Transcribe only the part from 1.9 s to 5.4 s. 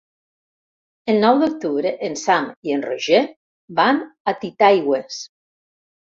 en Sam i en Roger van a Titaigües.